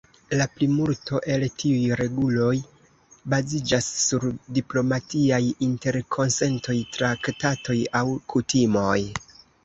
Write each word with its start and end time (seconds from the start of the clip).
La 0.39 0.45
plimulto 0.51 1.17
el 1.31 1.43
tiuj 1.63 1.97
reguloj 1.99 2.55
baziĝas 3.33 3.89
sur 4.05 4.25
diplomatiaj 4.59 5.39
interkonsentoj, 5.67 6.75
traktatoj 6.95 7.77
aŭ 8.01 8.03
kutimoj. 8.35 8.97